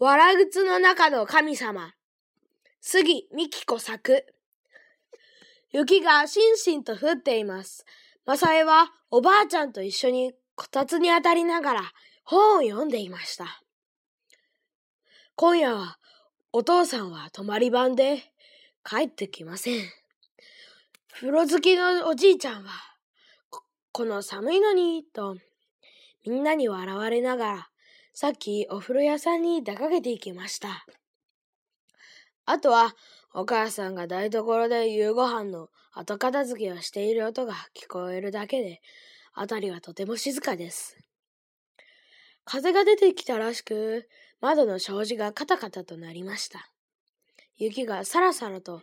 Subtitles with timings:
[0.00, 1.94] わらぐつの中の神様。
[2.80, 4.26] 杉みきこ作。
[5.70, 7.86] 雪がしんしんと降っています。
[8.26, 11.82] マサエはおばあちゃんと一緒にこたつに当たりながら
[12.24, 13.62] 本を読んでいました。
[15.36, 15.98] 今夜は
[16.52, 18.24] お父さんは泊まり番で
[18.84, 19.84] 帰ってきません。
[21.12, 22.70] 風呂好きのおじいちゃんは、
[23.92, 25.36] この寒いのに、と
[26.26, 27.68] みんなに笑われながら
[28.14, 30.86] さっきお風呂屋さんに出かけて行きました。
[32.46, 32.94] あとは、
[33.34, 38.80] お母さんが台所で夕ご飯の後片付けをしている音が聞こえるだけで、
[39.32, 40.96] あたりはとても静かです。
[42.44, 44.08] 風が出てきたらしく、
[44.40, 46.70] 窓の障子がカタカタとなりました。
[47.56, 48.82] 雪がさらさらと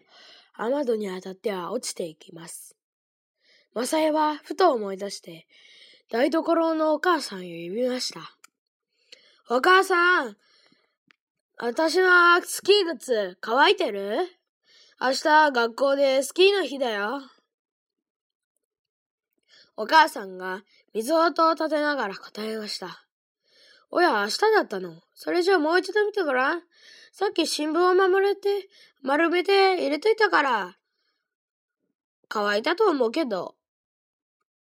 [0.55, 2.75] 雨戸に当たっては落ちていきます。
[3.73, 5.48] マサエはふと思い出して、
[6.09, 8.41] 台所のお母さんを呼びました。
[9.54, 10.38] お母さん、
[11.59, 14.16] 私のスキー靴乾いてる？
[15.02, 17.20] 明日学校でスキーの日だよ。
[19.75, 20.62] お母さんが
[20.94, 23.06] 水音を立てながら答えました。
[23.90, 25.02] おや、明日だったの？
[25.16, 26.62] それじゃあもう一度見てごらん。
[27.12, 28.70] さっき新聞を守れて、
[29.03, 30.78] 丸めて入れといたから。
[32.30, 33.56] 乾いたと思うけど。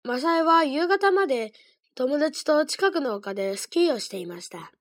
[0.03, 1.53] マサイは夕方まで
[1.95, 4.71] 友達と近くの丘でスキーをしていました。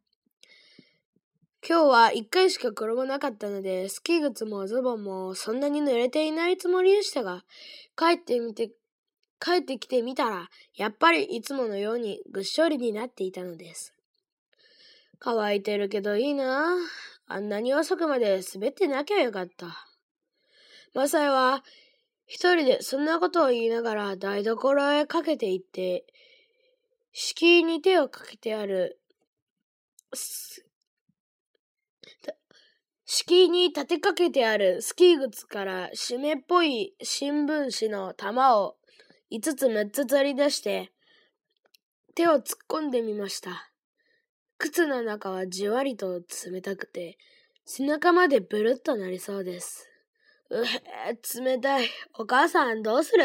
[1.65, 7.45] 今日は一回しか転ばなかったので、スキー靴もズボンもそんなに濡れていないつもりでしたが、
[7.97, 8.73] 帰ってみて、
[9.39, 13.95] 帰ってきてみたら、やっぱりいつものようにぐっしょりになっていたのです。
[15.21, 16.75] 乾いてるけどいいな
[17.29, 19.87] あんなに遅くまで滑ってなきゃよかった。
[20.95, 21.63] マサイは
[22.27, 26.07] 一人でそんなことを言いながら台所へかけていって、
[27.13, 28.99] 敷居に手をかけてある、
[33.15, 36.19] 敷居に立てかけてあるスキー靴から湿っ
[36.49, 38.77] ぽい新聞紙の玉を
[39.31, 40.93] 5つ6つ取り出して
[42.15, 43.71] 手を突っ込んでみました。
[44.57, 47.19] 靴の中はじわりと冷たくて
[47.67, 49.91] 背中までブルッとなりそうです。
[50.49, 51.91] うへ、冷たい。
[52.19, 53.25] お母さんどうする？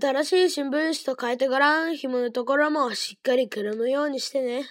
[0.00, 1.96] 新しい新聞紙と変えてごらん。
[1.96, 4.64] 紐のところもしっかりくるむようにしてね。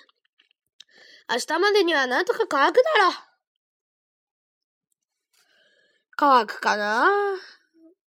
[1.29, 3.26] 明日までにはなんとか乾くだろう。
[6.19, 7.07] 乾くかな？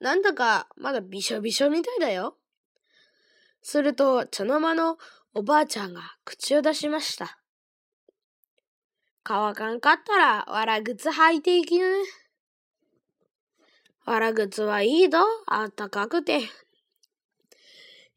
[0.00, 2.36] なんだかまだびしょびしょみたいだよ。
[3.62, 4.98] すると、茶の間の
[5.34, 7.38] おばあちゃんが口を出しました。
[9.22, 11.86] 乾かんかったら、わら靴履いていきな。
[14.04, 15.18] わら靴はいいぞ。
[15.46, 16.40] あったかくて、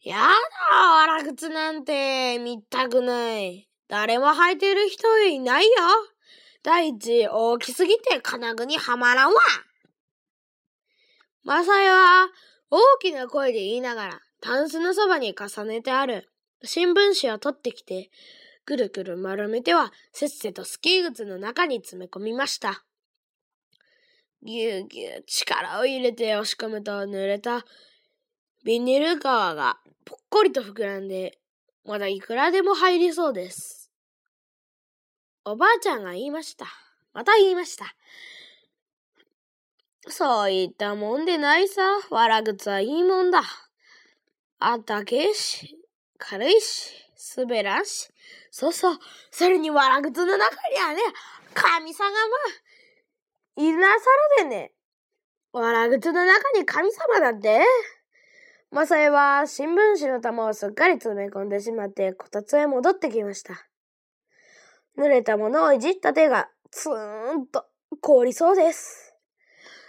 [0.01, 3.69] やだ、わら靴なんて見たくない。
[3.87, 5.71] 誰も履いてる人いないよ。
[6.63, 9.35] 第一、大きすぎて金具にはまらんわ。
[11.45, 12.27] マサイは
[12.71, 16.27] 大きな声で言いながら、タンスのそばに重ねてある
[16.63, 18.09] 新聞紙を取ってきて、
[18.65, 22.83] ぐるぐる丸めてはせっせとスキー靴の中に詰め込みました。
[24.43, 27.63] ぎゅうぎゅう力を入れて押し込むと濡れた
[28.63, 31.37] ビニール皮がぽっこりと膨らんで、
[31.85, 33.91] まだいくらでも入りそうです。
[35.43, 36.65] おばあちゃんが言いました。
[37.13, 37.85] また言いました。
[40.07, 41.81] そういったもんでないさ。
[42.09, 43.41] わら靴はいいもんだ。
[44.59, 45.77] あったけし、
[46.17, 46.93] 軽いし、
[47.37, 48.09] 滑らんし。
[48.51, 48.99] そうそう。
[49.31, 51.01] それにわら靴の中にはね、
[51.53, 52.17] 神様が
[53.57, 54.05] いなさ
[54.43, 54.71] るでね。
[55.53, 57.61] わら靴の中に神様だって
[58.71, 63.53] マサイは新聞紙の玉をすっかり詰め込んでしまってこたつへ戻ってきました。
[64.97, 67.65] 濡れたものをいじった手がツーンと
[68.01, 69.04] 凍りそうです。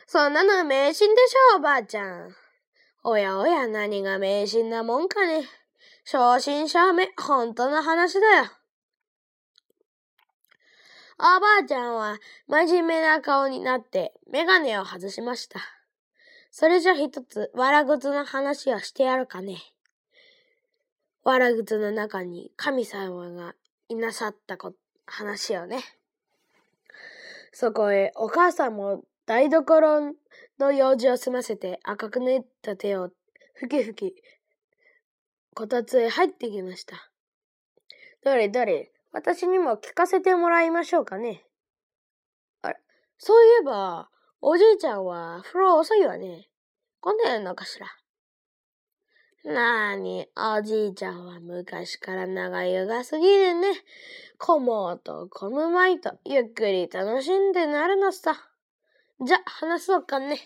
[0.06, 2.34] そんなの迷信でしょ、おばあちゃん。
[3.03, 5.44] おやおや、何が迷信なもんかね。
[6.05, 8.44] 正真正銘、本当の話だよ。
[11.19, 15.61] おばあちゃんは真面目な顔になってメガネを外しました。
[16.52, 19.59] それじゃ一つ、わらぐつの話をしてやるかね。
[21.25, 23.56] わらぐつの中に神様が
[23.88, 24.73] いなさったこ
[25.05, 25.82] 話をね。
[27.50, 30.14] そこへお母さんも台所
[30.58, 33.11] の用事を済ませて赤くねった手を
[33.55, 34.14] ふきふき
[35.56, 37.11] こたつへ入ってきました。
[38.23, 41.44] どれどれ、私にも聞かせてもらいましょうかね。
[42.61, 42.76] あれ、
[43.17, 44.11] そういえば、
[44.43, 46.49] おじいちゃんは風呂遅いわね。
[47.00, 47.87] 今度やんのかしら。
[49.50, 53.69] なーに、おじいちゃんは昔から長湯がすぎるね。
[54.38, 58.50] こもうとこむまいとゆっくり楽しんでなるのさ。
[59.24, 60.38] じゃ、話そうかね。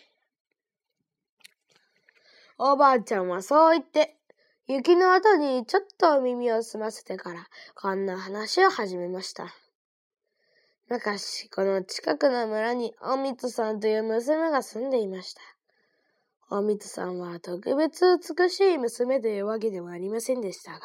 [2.56, 4.16] おばあちゃんはそう言って、
[4.68, 9.48] 雪の後にちょっと耳を澄ませてから、こんな話を始めました。
[10.88, 15.40] 昔、この近くの村に、おみつさんという娘が住んでいました。
[16.50, 20.80] おみつさんは特別美しい娘というわけではありませんでしたが、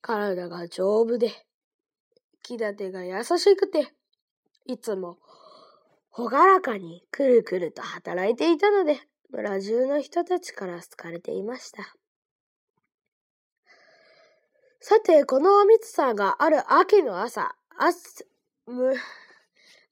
[0.00, 1.32] 体が丈夫で、
[2.42, 3.92] 気立てが優しくて、
[4.66, 5.18] いつも
[6.18, 8.98] ほがらかにくるくると働いていたので、
[9.30, 11.94] 村中の人たちから好かれていました。
[14.80, 17.90] さて、このおみつさんがある秋の朝、あ
[18.66, 18.96] む、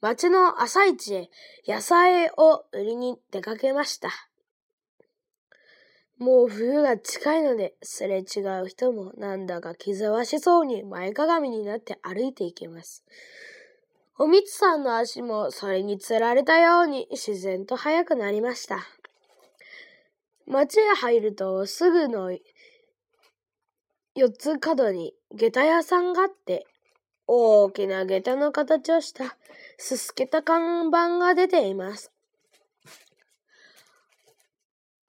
[0.00, 1.31] 町の朝市へ
[1.64, 4.11] 野菜を売りに出かけました。
[6.19, 13.05] もう冬が近いので、すれ違う人もなんだか気ぜわしそうに前かがみになって歩いていきます。
[14.19, 18.87] おみつさんの足もそれにつられたように自然と速くなりました。
[20.47, 22.31] 町へ入るとすぐの
[24.15, 26.67] 四つ角に下駄屋さんがあって、
[27.27, 29.37] 大きな下駄の形をした
[29.77, 32.11] すすけた看板が出ています。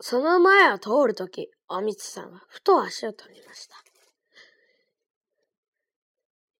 [0.01, 3.77] その前を通るとき、おみつさんはふと足を止めました。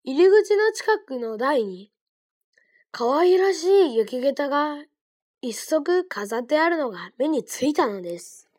[0.06, 1.92] 入り口の近くの台に、
[2.92, 4.84] 可愛らしい雪下駄が
[5.42, 8.50] 一足飾ってあるのが目についたのです。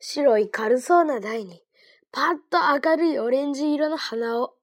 [0.00, 1.62] 白い軽そうな台に、
[2.12, 4.54] パッと明るいオレンジ色の花を、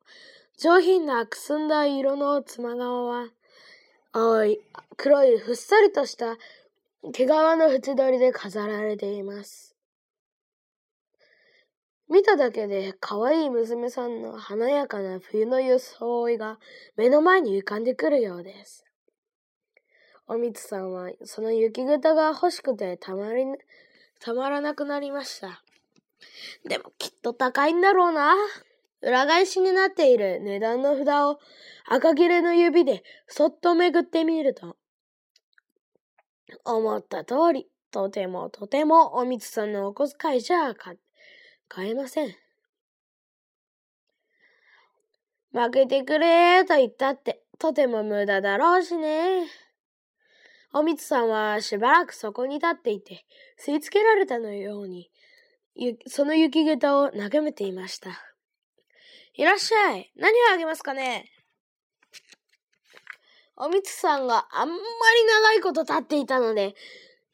[0.57, 3.29] 上品なくすんだ色の妻側は、
[4.11, 4.59] 青い、
[4.97, 6.37] 黒いふっさりとした
[7.13, 9.75] 毛皮の縁取りで飾られています。
[12.09, 16.57] 見ただけで可愛い娘さんの華やかな冬の装いが
[16.95, 18.86] 目の前に浮かんでくるようです。
[20.29, 23.45] おみつさんはその雪下が欲しくてたまり、
[24.19, 25.63] たまらなくなりました。
[26.67, 28.35] でもきっと高いんだろうな。
[29.01, 31.39] 裏返しになっている値段の札を
[31.85, 34.75] 赤切れの指でそっとめぐってみると、
[36.65, 40.97] 思った通り、とてもとてもおみつさんのお小遣いじゃ買
[41.89, 42.35] えません。
[45.53, 49.66] 負けてくれと言ったって、とても無駄だろうしね。
[50.73, 53.25] おみつさんはしばらくそこに立っていて、
[53.59, 55.09] 吸い付けられたのように、
[56.07, 58.09] その雪下駄を眺めていました。
[59.33, 60.11] いらっしゃい。
[60.15, 61.31] 何をあげますかね？
[63.55, 64.79] おみつさんがあんまり
[65.25, 66.75] 長いこと立っていたので、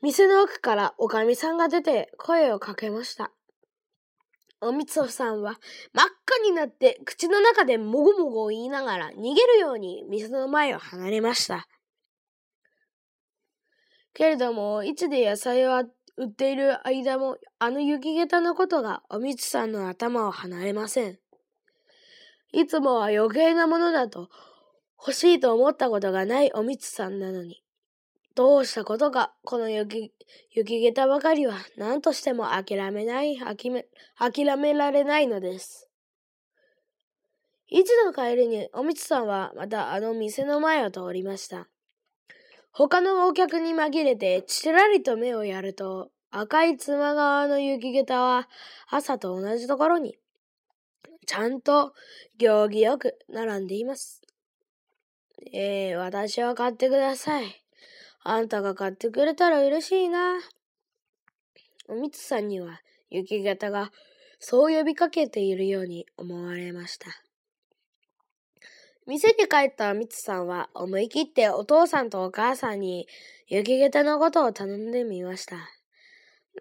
[0.02, 3.32] 店の奥からおかみさんが出て声をかけました。
[4.62, 5.60] おみつさんは
[5.94, 11.68] 真っ赤になって口の中でもごもごを言いながら逃げるように店の前を離れました。
[14.14, 15.84] けれども、市で野菜を
[16.18, 21.20] 売っている間も、あの雪下駄のことがおみつさんの頭を離れません。
[22.52, 24.30] いつもは余計なものだと
[25.00, 27.64] 欲しいと思ったことがないおみつさんなのに、
[28.36, 30.14] どうしたことか、この雪、
[30.52, 33.88] 雪下駄ばかりは何としても諦めない、諦め、
[34.18, 35.90] 諦められないのです。
[37.68, 41.68] 一度帰りに、おみつさんはまたあの店の前を通りました。
[42.76, 48.50] 他のお客に紛れて、ちらりと目をやると、赤い妻側の雪下駄は
[48.90, 50.18] 朝と同じところに、
[51.28, 51.94] ちゃんと
[52.40, 54.24] 行儀よく並んでいます。
[55.54, 57.64] えー、私は買ってください。
[58.24, 60.40] あんたが買ってくれたら嬉しいな。
[61.88, 63.92] おみつさんには雪型が
[64.40, 67.23] そう呼びかけているように思われました。
[69.06, 73.08] 店に帰ったおみつさんは思い切ってお父さんとお母さんに
[73.48, 75.58] 雪下駄のことを頼んでみました。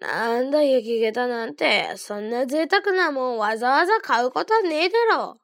[0.00, 5.38] なんだ雪下駄なんて、そんな贅沢なもんわざわざ買うことはねえだろ。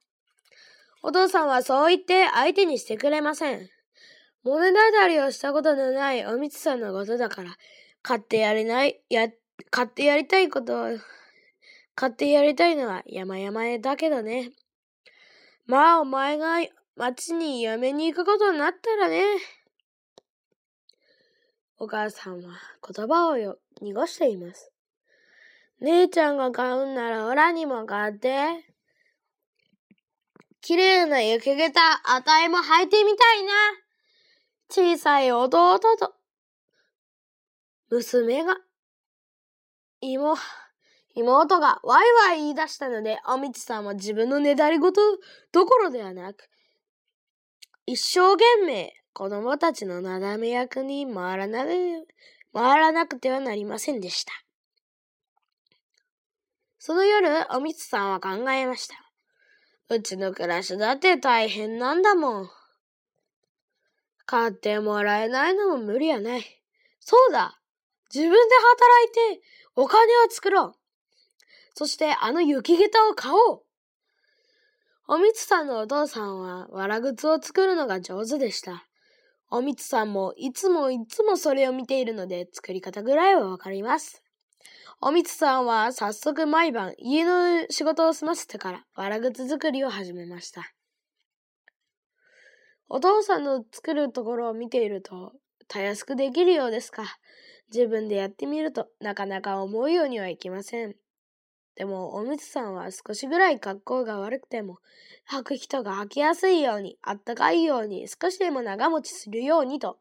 [1.03, 3.69] お父さんはそう言って相手にしてくれません。
[4.43, 7.57] 物語をしたことのないおみつさんのことだから、
[8.03, 9.29] 買ってやれない、や、
[9.71, 10.99] 買ってやりたいこと、
[11.95, 14.51] 買ってやりたいのは山々だけどね。
[15.67, 16.61] まあお前が
[16.99, 19.23] 町に嫁に行くことになったらね。
[21.79, 22.55] お母さんは
[22.93, 24.73] 言葉をよ濁しています。
[25.81, 28.65] 姉ちゃんが買うんならオラにも買って。
[30.61, 33.53] 綺麗な雪下駄、あたいも履いてみたいな。
[34.69, 36.15] 小さい弟と、
[37.91, 38.57] 娘が、
[40.01, 40.37] 妹、
[41.15, 45.01] 妹がワイワイ言い出したので、おみつさんは自分のねだりごと
[45.53, 46.49] どころではなく、
[47.91, 51.65] 一生懸命子供たちのなだめ役に回らな
[52.53, 54.33] 回らなくてはなりませんでした。
[56.79, 58.95] その夜、おみつさんは考えました。
[59.89, 62.51] うちの暮らしだって大変なんだもん。
[64.27, 66.45] 買ってもらえないのも無理やない。
[67.01, 67.59] そうだ
[68.15, 68.37] 自分で
[69.17, 70.75] 働いてお金を作ろう
[71.73, 73.63] そしてあの雪下駄を買おう
[75.11, 78.87] おみつさんのお父さんはわら靴を作るのが上手でした。
[79.51, 84.23] おみつさんもいつもいつもそれを見ているので作り方ぐらいはわかります。
[85.01, 90.75] おみつさんは早速毎晩家の仕事を済ませてからわら靴作りを始めました。
[92.91, 95.33] お父さんの作るところを見ていると
[95.69, 97.05] たやすくできるようですか。
[97.73, 100.97] 自分でやってみるとなかなか思うようにはいきません。
[101.79, 104.79] でも、おむつさんは少しぐらい格好が悪くても、
[105.31, 109.97] 履く人が履きやすいように、あったかいように、少しでも長持ちするようにと、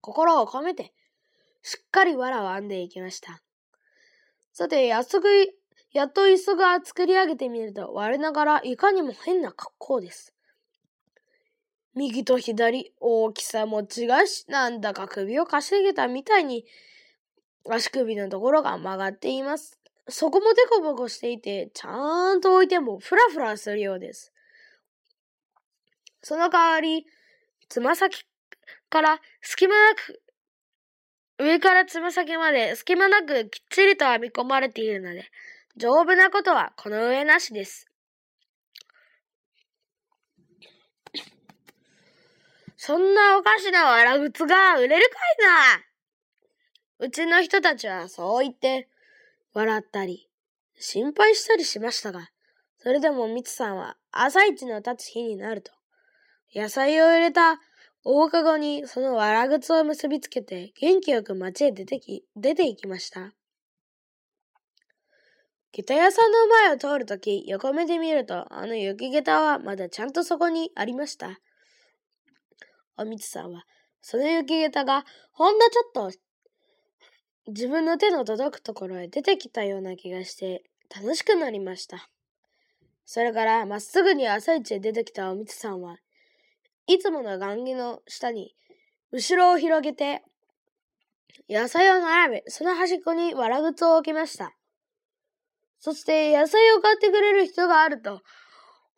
[0.00, 0.92] 心を込めて、
[1.62, 3.40] しっかり藁を編んでいきました。
[4.52, 5.20] さて、やっと
[5.92, 10.34] やっと磯が作り上げてみると、我ながらいかにも変な格好です。
[11.94, 16.64] 右と左、大きさも違うし、なんだか首をかしげたみたいに、
[17.68, 19.79] 足首のところが曲がっています。
[20.08, 24.32] そこもデコボコしていて、ちゃんと置いてもフラフラするようです。
[26.22, 27.06] その代わり、
[27.68, 28.24] つま先
[28.88, 30.20] から隙間なく、
[31.38, 35.30] 上からつま先まで隙間なくきっちりと編み込まれているので、
[35.76, 37.86] 丈夫なことはこの上なしです。
[42.76, 45.46] そんなおかしなわら靴が売れるかい
[47.00, 48.89] なうちの人たちはそう言って、
[49.52, 50.28] 笑ったり、
[50.78, 52.28] 心配したりしましたが、
[52.78, 55.72] それでもみつさんは朝一の立つ日になると、
[56.54, 57.60] 野菜を入れた
[58.02, 63.34] 大かごにそのわら靴を結びつけて元気よく街へ出てき、出て行きました。
[65.72, 71.38] 下駄屋さんの前を通るとき、横目で見ると、あの雪下駄はまだちゃんとそこにありました。
[72.96, 73.64] おみつさんは、
[74.00, 76.18] その雪下駄がほんのちょっと
[77.50, 80.62] 自分の手の届くところへ出てきたような気がして
[80.94, 82.08] 楽しくなりました。
[83.04, 85.96] それからまっすぐに朝市へ出てきたおみつさんは
[86.86, 88.54] いつもの雁木の下に
[89.10, 90.22] 後ろを広げて
[91.48, 94.54] 野菜を並べその端っこにわら靴を置きました。
[95.80, 98.20] そして野菜を買ってくれる人があるとわ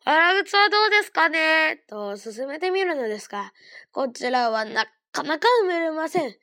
[0.05, 1.83] ら靴はどうですかね？
[1.87, 3.51] と進めてみるのですが
[3.91, 6.35] こちらはなかなか埋めれません。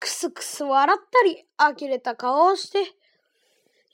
[0.00, 2.92] くすくす笑ったり、呆れた顔をして、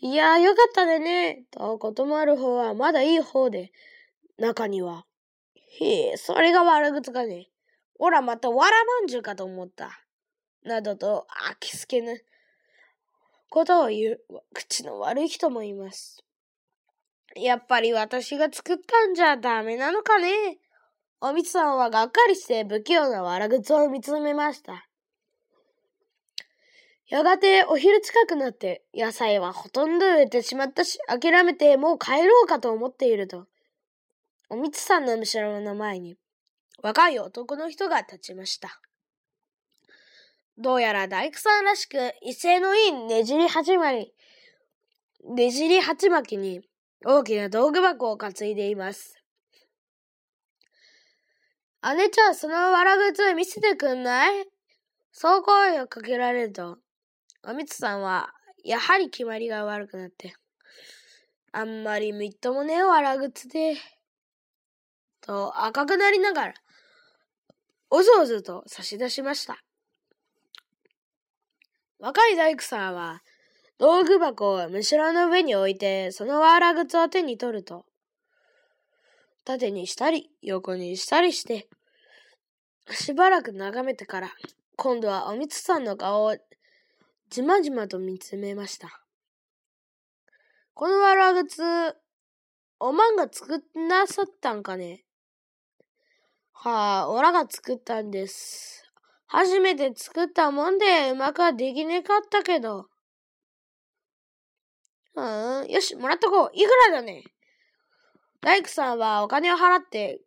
[0.01, 3.73] いやーよかったでね、と断る方はまだいい方で、
[4.39, 5.07] 中には、
[5.79, 7.49] へえ、それが悪口かね。
[7.99, 10.05] おらまたわらまんじゅうかと思った。
[10.63, 12.23] などと、あきすけぬ、
[13.51, 14.21] ことを言う、
[14.53, 16.23] 口の悪い人もいます。
[17.37, 20.59] やっぱり私が作ったんじゃダメなのかね。
[21.21, 24.87] おみつさんはがっかりして不器用なわらぐつを見つめました。
[27.15, 33.47] やがてお昼近くなって野菜はほとんど植えてしまったし、諦めてもう帰ろうかと思っていると、
[34.51, 36.17] おみつさんの後ろの前に
[36.83, 38.81] 若い男の人が立ちました。
[40.59, 44.13] どうやら大工さんらしく威勢のいいねじり始まり、
[45.25, 46.63] ねじり鉢巻きに
[47.07, 49.23] 大きな道具箱を担いでいます。
[51.97, 54.49] 姉ちゃん、そのわら靴見せてくんない？
[55.13, 56.79] そう声をかけられると、
[57.47, 58.33] おみつさんは、
[58.65, 60.35] やはり決まりが悪くなって、
[61.53, 63.77] あんまりみっともねえわらぐつで、
[65.21, 66.55] と赤くなりながら、
[67.91, 69.59] おずおずと差し出しました。
[71.99, 73.23] 若い大工さんは、
[73.79, 77.85] 道具箱をむしろの上に置いて、そのわらぐつを手に取ると、
[79.45, 81.69] 縦にしたり、横にしたりして、
[82.91, 84.31] しばらく眺めてから、
[84.77, 86.37] 今度はおみつさんの顔を
[87.31, 89.01] じまじまと見つめました。
[90.75, 91.63] このわら靴、
[92.81, 95.05] おまんが作ってなさったんかね？
[96.53, 98.85] はあ、おらが作ったんです。
[99.27, 102.87] 初めて作ったもんでうまくはできねかったけど。
[105.17, 105.23] う
[105.65, 106.51] ん、よし、もらっとこう。
[106.53, 107.25] いくらだね？
[108.41, 110.21] 大工さんはお金を払って、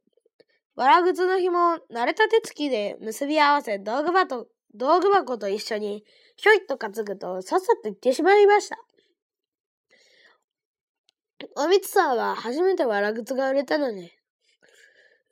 [0.75, 6.03] わら靴の紐を慣れた手つきで結び合わせ道具箱道具箱と一緒に
[6.38, 8.77] ひょいっと担ぐと、さっさと行ってしまいました。
[11.56, 14.13] おみつさんは初めてわらぐつが売れたのね。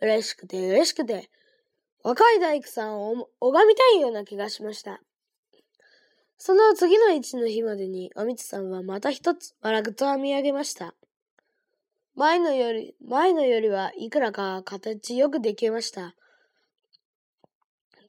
[0.01, 1.29] 嬉しくて嬉しくて、
[2.03, 4.99] 若い大工さんを拝みたいような気がしました。
[6.37, 10.95] その次の一の日までに、おみつさんはまた一つわらぐつを見上げました。
[12.15, 16.15] 前のより、前のよりはいくらか形よくできました。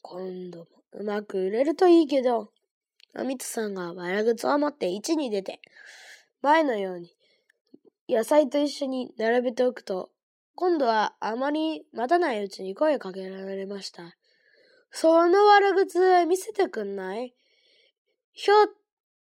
[0.01, 2.53] 今度もうまく売れるといいけど、
[3.19, 5.61] おみつさんがわらぐつを持って市に出て、
[6.43, 7.15] 前のように
[8.09, 10.11] 野菜と一緒に並べておくと、
[10.55, 14.17] 今度はあまり待たないうちに声をかけられました。
[14.91, 17.35] そのわらぐつ見せてくんない？
[18.33, 18.69] ひょっ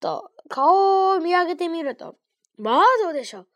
[0.01, 2.17] と顔を見上げてみると、
[2.59, 3.47] まあどうでしょう。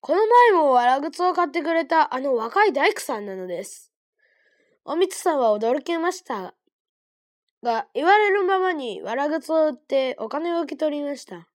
[0.00, 3.92] この前もわらぐつを買ってくれたあの若い大工さんなのです。
[4.84, 6.54] おみつさんは驚きました
[7.62, 11.48] が、言われるままにわらぐつを売ってお金を受け取りました。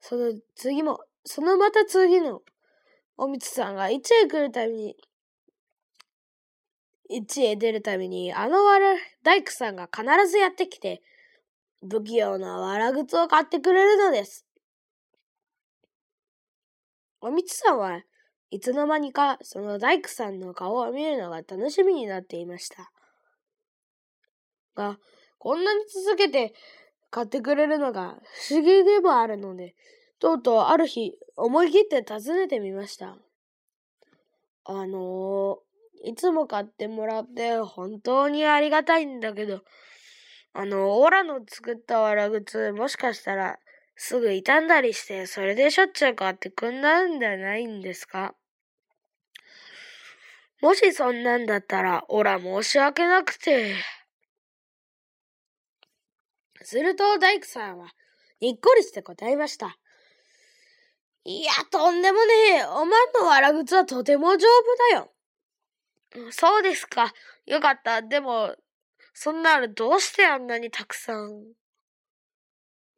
[0.00, 2.42] その次も、そのまた次の、
[3.16, 4.96] おみつさんが市へ来るたびに、
[7.08, 11.02] 市へ出るたびに、あのわら、大工さんが必ずやってきて、
[11.88, 14.46] 不器用なわらぐつを買ってくれるのです。
[17.20, 18.02] おみつさんは
[18.50, 22.93] いつの間にかその大工さんの顔を見るのが楽しみになっていました。
[24.74, 24.98] が、
[25.38, 26.54] こんなに続けて
[27.10, 28.16] 買ってくれるのが
[28.48, 29.74] 不思議でもあるので、
[30.18, 33.16] とうとうある日思い切って訪ねてみました。
[34.64, 39.60] あのー、いつも買ってもらって本当にありがたいんだけど、
[40.54, 43.58] あの、オラの作ったわら靴、もしかしたら、
[43.96, 48.34] すぐ傷んだりして、それでしょっちゅう買ってくんなんじゃないんですか？
[50.62, 53.74] もしそんなんだったら、オラ申し訳なくて。
[56.64, 57.88] すると大工さんは、
[58.40, 59.78] にっこりして答えました。
[61.24, 62.64] いや、とんでもねえ。
[62.64, 66.30] お前のわら靴はとても丈夫だよ。
[66.30, 67.12] そうですか。
[67.46, 68.02] よかった。
[68.02, 68.54] でも、
[69.14, 71.44] そんなのどうしてあんなにたくさん？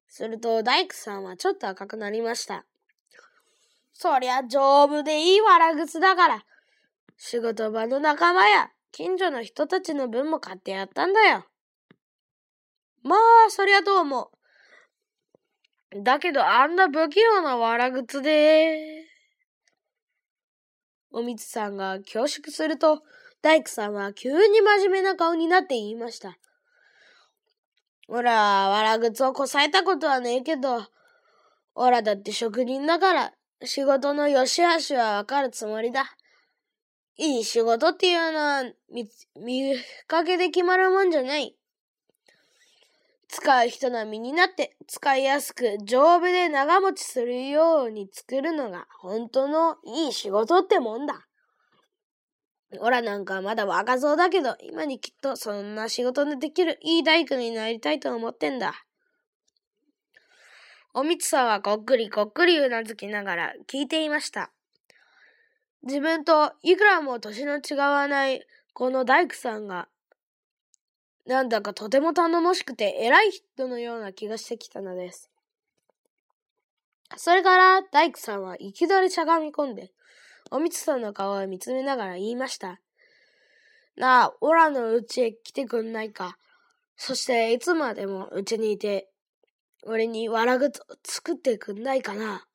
[0.08, 2.64] すると大工さんはちょっと赤くなりました。
[3.92, 6.44] そりゃ丈夫でいいわらぐつだから、
[7.16, 11.46] 仕事場の仲間や近所の人たちの分も買ってやったんだよ。
[13.06, 14.32] まあ、そりゃどうも。
[16.02, 19.04] だけどあんな不器用なわらぐつで。
[21.12, 23.04] おみつさんが恐縮すると、
[23.42, 26.36] 大工さんは急に真面目な顔になって言いました。
[28.08, 30.84] おら、わらぐつをこさえたことはねえけど、
[31.76, 36.16] おらだって職人だから、仕事の良し悪しはわかるつもりだ。
[37.16, 39.76] いい仕事っていうのは見、見
[40.08, 41.56] かけで決まるもんじゃない。
[43.28, 51.26] 使う人並みになって使いやすく丈夫で長持ちするように作るのが本当のいい仕事ってもんだ。
[52.80, 58.86] オラなんかまだ若造だけど、今にきっとそんな仕事のできるいい大工になりたいと思ってんだ。
[60.94, 64.50] おみつさんはこっくりこっくりうなずきながら聞いていました。
[65.82, 69.88] 自分といくらも年の違わないこの大工さんが、
[71.26, 75.30] なんだかとても頼もしくて偉い人のような気がしてきたのです。
[77.16, 79.92] それから大工さんはいきなりしゃがみ込んで、
[80.50, 82.80] おみつさんの顔を見つめながら言いました。
[83.96, 86.38] なあ、オラの家へ来てくんないか。
[86.96, 89.08] そしていつまでもうちにいて、
[89.84, 92.46] 俺にわらぐつ作ってくんないかな。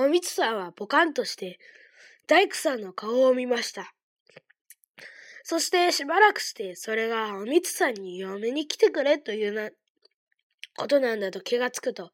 [0.00, 1.58] おみつさんはポカンとして
[2.28, 3.92] 大工さんの顔を見ました。
[5.42, 9.70] そしてしばらくして、それがおみつさんに嫁に来てくれというな、
[10.76, 12.12] ことなんだと気がつくと、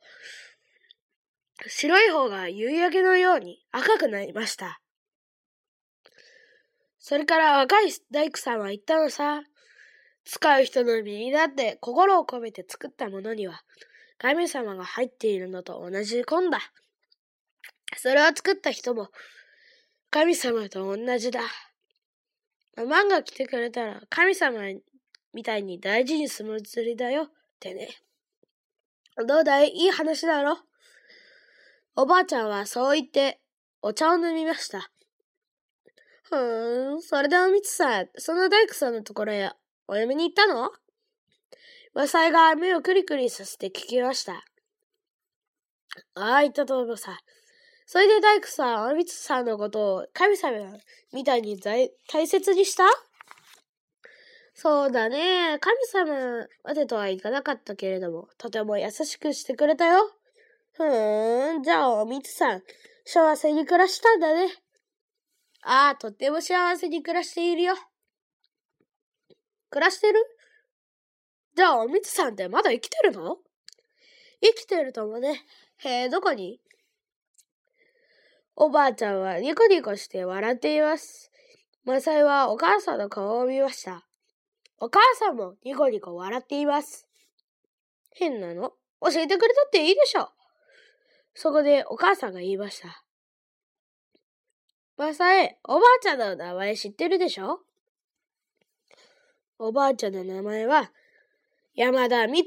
[1.67, 4.81] 白い方が夕焼けのように赤くなりました。
[7.01, 9.43] それから若い大工さんは言ったのさ、
[10.25, 13.63] 使う人の身になって心を込めて作ったものには、
[14.17, 16.61] 神様が入っているのと同じ根だ。
[17.97, 19.09] それを作った人も、
[20.11, 21.41] 神様と同じだ。
[22.77, 24.61] マンが来てくれたら神様
[25.33, 27.31] みたいに大事にするつもりだよっ
[27.61, 27.89] てね。
[29.27, 29.71] どうだい？
[29.71, 30.59] いい話だろ？
[31.97, 33.41] おばあちゃんはそう言って
[33.81, 34.91] お茶を飲みました。
[36.25, 39.53] ふーん、それでおみつさん、その大工さんのところへ
[39.87, 40.71] お嫁に行ったの？
[41.93, 44.45] 和裁が目をクリクリさせて聞きました。
[46.17, 47.19] ああ、言ったと思うさ。
[47.87, 50.57] それで大工さん、アミツさんのことを神様
[51.13, 51.91] みたいに大
[52.27, 52.85] 切にした？
[54.55, 55.59] そうだね。
[55.61, 60.11] 神様までとはいかなかったけれども、とても優しくしてくれたよ。
[60.73, 62.63] ふーん、じゃあおみつさん、
[63.05, 64.49] 幸せに暮らしたんだね。
[65.63, 67.75] ああ、とっても幸せに暮らしているよ。
[69.71, 70.25] 暮らしてる？
[71.57, 73.37] じゃあおみつさんってまだ生きてるの？
[74.43, 75.45] 生きてるともね。
[75.79, 76.61] へえ、どこに？
[78.57, 81.31] おばあちゃんはニコニコして笑っています。
[81.85, 84.07] マサイはお母さんの顔を見ました。
[84.79, 87.09] お母さんもニコニコ笑っています。
[88.13, 88.73] 変なの？
[89.03, 90.29] 教えてくれたっていいでしょ。
[91.35, 93.05] そこでお母さんが言いました。
[94.97, 97.59] マサエ、おばあちゃんの名前知ってるでしょ？
[99.59, 100.93] おばあちゃんの名前は
[101.75, 102.45] 山田み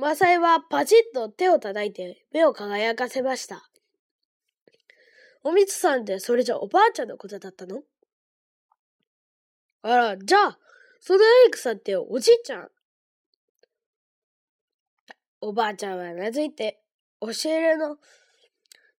[0.00, 3.68] マサイはパチッと手を叩いて目を輝かせました。
[5.44, 7.82] おみつさんってそれじゃおばあちゃんのことだったの？
[9.82, 10.58] あら、じゃあ、
[11.00, 12.68] そのエイクさんっておじいちゃん？
[15.40, 16.80] おばあちゃんはなずいて、
[17.20, 17.96] 押し入れの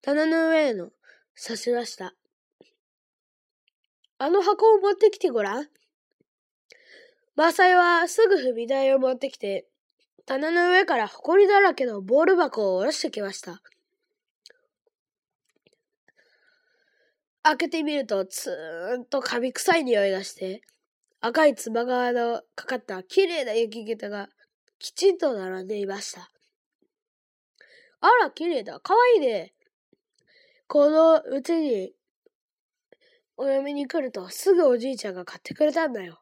[0.02, 0.90] 棚の上への
[1.36, 2.14] 刺しました。
[4.18, 5.68] あの箱を持ってきてごらん。
[7.36, 9.68] マサイはすぐ踏み台を持ってきて、
[10.26, 13.62] 棚の上から埃だらけのボール箱を下ろしてきました。
[17.44, 20.62] 開けてみると、ツーンとカビ臭い匂いがして、
[21.22, 24.30] 赤いつば側のかかった綺麗な雪下駄が
[24.78, 26.32] きちんと並んでいました。
[28.00, 28.80] あら、綺麗だ。
[28.80, 29.54] かわいいね。
[30.68, 31.94] このうちに、
[33.38, 36.21] お嫁に来るとすぐおじいちゃんが買ってくれたんだよ。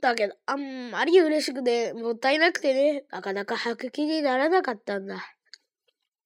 [0.00, 5.22] だけど、あんまり嬉しくて、もったいなくてね、なかなか履く気にならなかったんだ。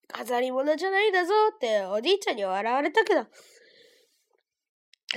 [0.08, 3.26] 飾り物じゃないんだぞっておじいちゃんに笑われたけど、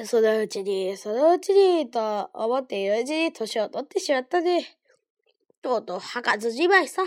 [0.05, 4.77] そのうちに、そのうちに、と思っているうちに年を取ってしまったね。
[5.61, 7.03] とうとう吐かずじまいさ。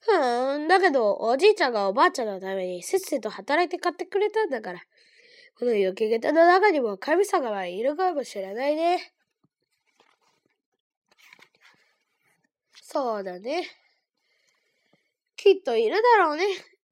[0.00, 4.80] ふん、だけど、おじいちゃんがおばあちゃんのためにせっせと働いて買ってくれたんだから。
[5.58, 9.14] この雪下駄の中にも神様がいるかもしれないね。
[12.96, 13.68] そうだね。
[15.36, 16.44] きっといるだろうね。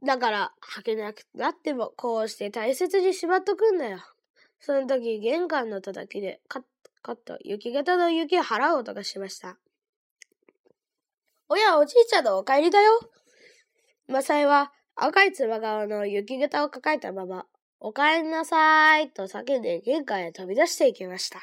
[0.04, 4.00] だから、履けなくなっても、こうして大切にしまっとくんだよ。
[4.60, 6.62] その時、玄関の叩きで、カッ
[7.00, 9.56] カッと雪型の雪を払う音がしました。
[11.48, 13.00] おや、おじいちゃんのお帰りだよ。
[14.06, 17.46] マサイは赤いつば側の雪型を抱えたまま、
[17.80, 21.40] お帰りなさいと叫んで玄関へ飛び出していきました。